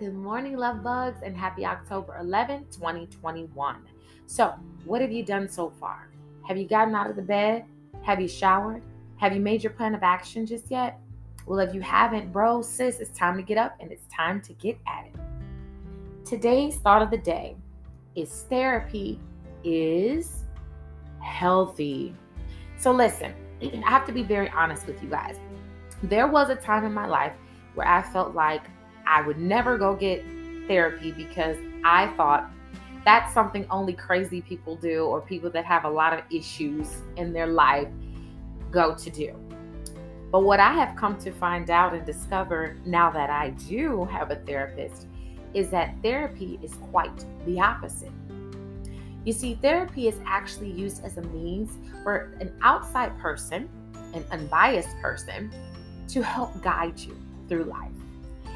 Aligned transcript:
Good 0.00 0.14
morning, 0.14 0.56
love 0.56 0.82
bugs, 0.82 1.20
and 1.22 1.36
happy 1.36 1.66
October 1.66 2.16
11, 2.20 2.68
2021. 2.70 3.76
So, 4.24 4.54
what 4.86 5.02
have 5.02 5.12
you 5.12 5.22
done 5.22 5.46
so 5.46 5.68
far? 5.68 6.10
Have 6.48 6.56
you 6.56 6.66
gotten 6.66 6.94
out 6.94 7.10
of 7.10 7.16
the 7.16 7.22
bed? 7.22 7.66
Have 8.00 8.18
you 8.18 8.26
showered? 8.26 8.82
Have 9.16 9.34
you 9.34 9.40
made 9.40 9.62
your 9.62 9.74
plan 9.74 9.94
of 9.94 10.02
action 10.02 10.46
just 10.46 10.70
yet? 10.70 10.98
Well, 11.44 11.58
if 11.58 11.74
you 11.74 11.82
haven't, 11.82 12.32
bro, 12.32 12.62
sis, 12.62 12.98
it's 12.98 13.10
time 13.10 13.36
to 13.36 13.42
get 13.42 13.58
up 13.58 13.76
and 13.78 13.92
it's 13.92 14.06
time 14.06 14.40
to 14.40 14.54
get 14.54 14.78
at 14.86 15.04
it. 15.04 15.14
Today's 16.24 16.76
thought 16.76 17.02
of 17.02 17.10
the 17.10 17.18
day 17.18 17.58
is 18.14 18.46
therapy 18.48 19.20
is 19.64 20.44
healthy. 21.22 22.14
So, 22.78 22.90
listen, 22.90 23.34
I 23.62 23.90
have 23.90 24.06
to 24.06 24.12
be 24.12 24.22
very 24.22 24.48
honest 24.48 24.86
with 24.86 25.02
you 25.02 25.10
guys. 25.10 25.36
There 26.02 26.26
was 26.26 26.48
a 26.48 26.56
time 26.56 26.86
in 26.86 26.94
my 26.94 27.06
life 27.06 27.34
where 27.74 27.86
I 27.86 28.00
felt 28.00 28.34
like 28.34 28.62
I 29.10 29.22
would 29.22 29.38
never 29.38 29.76
go 29.76 29.96
get 29.96 30.24
therapy 30.68 31.10
because 31.10 31.56
I 31.84 32.06
thought 32.16 32.48
that's 33.04 33.34
something 33.34 33.66
only 33.68 33.92
crazy 33.92 34.40
people 34.40 34.76
do 34.76 35.04
or 35.04 35.20
people 35.20 35.50
that 35.50 35.64
have 35.64 35.84
a 35.84 35.90
lot 35.90 36.12
of 36.12 36.20
issues 36.30 36.94
in 37.16 37.32
their 37.32 37.48
life 37.48 37.88
go 38.70 38.94
to 38.94 39.10
do. 39.10 39.34
But 40.30 40.44
what 40.44 40.60
I 40.60 40.72
have 40.74 40.94
come 40.94 41.18
to 41.18 41.32
find 41.32 41.70
out 41.70 41.92
and 41.92 42.06
discover 42.06 42.76
now 42.86 43.10
that 43.10 43.30
I 43.30 43.50
do 43.50 44.04
have 44.04 44.30
a 44.30 44.36
therapist 44.36 45.08
is 45.54 45.70
that 45.70 45.96
therapy 46.04 46.60
is 46.62 46.74
quite 46.92 47.26
the 47.46 47.58
opposite. 47.58 48.12
You 49.24 49.32
see, 49.32 49.58
therapy 49.60 50.06
is 50.06 50.20
actually 50.24 50.70
used 50.70 51.04
as 51.04 51.18
a 51.18 51.22
means 51.22 51.76
for 52.04 52.36
an 52.38 52.52
outside 52.62 53.18
person, 53.18 53.68
an 54.14 54.24
unbiased 54.30 54.96
person, 55.02 55.52
to 56.06 56.22
help 56.22 56.62
guide 56.62 57.00
you 57.00 57.16
through 57.48 57.64
life 57.64 57.90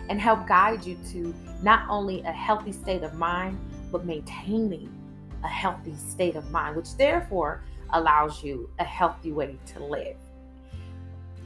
and 0.09 0.21
help 0.21 0.47
guide 0.47 0.85
you 0.85 0.97
to 1.13 1.35
not 1.63 1.89
only 1.89 2.23
a 2.23 2.33
healthy 2.33 2.73
state 2.73 3.03
of 3.03 3.15
mind, 3.15 3.59
but 3.91 4.05
maintaining 4.05 4.93
a 5.43 5.49
healthy 5.49 5.95
state 5.97 6.37
of 6.37 6.51
mind, 6.51 6.77
which 6.77 6.97
therefore 6.97 7.63
allows 7.91 8.43
you 8.43 8.69
a 8.79 8.85
healthy 8.85 9.33
way 9.33 9.57
to 9.67 9.85
live. 9.85 10.17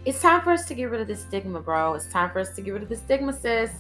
It's 0.05 0.23
time 0.23 0.41
for 0.43 0.53
us 0.53 0.65
to 0.67 0.75
get 0.75 0.91
rid 0.91 1.01
of 1.01 1.09
the 1.09 1.17
stigma, 1.17 1.61
bro. 1.61 1.95
It's 1.95 2.11
time 2.11 2.31
for 2.31 2.39
us 2.39 2.55
to 2.57 2.63
get 2.63 2.73
rid 2.73 2.83
of 2.83 2.89
the 2.89 2.97
stigma, 2.97 3.33
sis. 3.33 3.71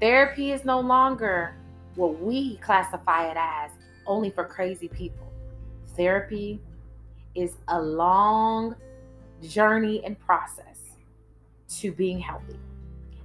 Therapy 0.00 0.52
is 0.52 0.64
no 0.64 0.80
longer 0.80 1.54
what 1.94 2.18
we 2.20 2.56
classify 2.56 3.30
it 3.30 3.36
as 3.38 3.70
only 4.06 4.30
for 4.30 4.44
crazy 4.44 4.88
people. 4.88 5.30
Therapy 5.96 6.60
is 7.34 7.52
a 7.68 7.80
long 7.80 8.74
journey 9.42 10.02
and 10.04 10.18
process 10.18 10.78
to 11.68 11.92
being 11.92 12.18
healthy. 12.18 12.58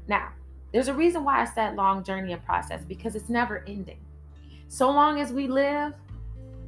Now, 0.07 0.29
there's 0.71 0.87
a 0.87 0.93
reason 0.93 1.23
why 1.23 1.41
I 1.41 1.45
said 1.45 1.75
long 1.75 2.03
journey 2.03 2.33
and 2.33 2.43
process 2.43 2.83
because 2.83 3.15
it's 3.15 3.29
never 3.29 3.63
ending. 3.67 3.99
So 4.67 4.89
long 4.89 5.21
as 5.21 5.31
we 5.31 5.47
live, 5.47 5.93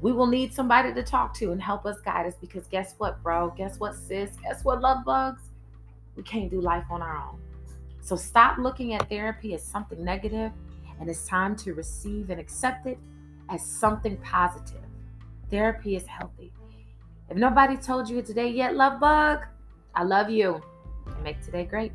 we 0.02 0.12
will 0.12 0.28
need 0.28 0.54
somebody 0.54 0.94
to 0.94 1.04
talk 1.04 1.34
to 1.36 1.52
and 1.52 1.62
help 1.62 1.86
us 1.86 2.00
guide 2.02 2.26
us 2.26 2.36
because 2.40 2.68
guess 2.68 2.94
what, 3.00 3.22
bro? 3.24 3.54
Guess 3.58 3.80
what, 3.80 3.96
sis? 3.96 4.32
Guess 4.44 4.64
what, 4.64 4.82
love 4.82 5.04
bugs? 5.04 5.50
We 6.16 6.24
can't 6.24 6.50
do 6.50 6.62
life 6.62 6.86
on 6.90 7.02
our 7.02 7.18
own. 7.18 7.40
So 8.02 8.16
stop 8.16 8.58
looking 8.58 8.94
at 8.94 9.10
therapy 9.10 9.54
as 9.54 9.64
something 9.64 10.04
negative 10.04 10.52
and 11.00 11.10
it's 11.10 11.28
time 11.28 11.56
to 11.58 11.74
receive 11.74 12.30
and 12.30 12.40
accept 12.40 12.86
it 12.86 12.98
as 13.50 13.66
something 13.66 14.18
positive. 14.18 14.82
Therapy 15.50 15.96
is 15.96 16.06
healthy. 16.06 16.52
If 17.30 17.38
nobody 17.38 17.76
told 17.76 18.10
you 18.10 18.22
today 18.22 18.50
yet, 18.50 18.76
love 18.76 19.00
bug, 19.00 19.40
I 19.96 20.04
love 20.04 20.30
you. 20.30 20.62
And 21.08 21.24
make 21.24 21.42
today 21.44 21.66
great. 21.66 21.92